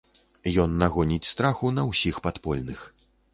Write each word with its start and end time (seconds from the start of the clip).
Ён 0.61 0.71
нагоніць 0.83 1.29
страху 1.33 1.71
на 1.77 1.85
ўсіх 1.91 2.19
падпольных. 2.29 2.83